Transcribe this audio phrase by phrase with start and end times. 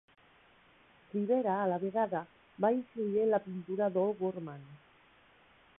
[1.11, 2.23] Rivera, a la vegada,
[2.65, 4.67] va influir en la pintura d'O'Gorman.